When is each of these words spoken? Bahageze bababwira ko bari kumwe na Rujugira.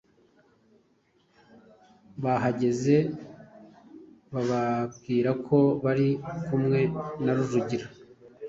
Bahageze 2.23 2.95
bababwira 4.33 5.29
ko 5.47 5.57
bari 5.83 6.09
kumwe 6.45 6.79
na 7.23 7.33
Rujugira. 7.37 7.85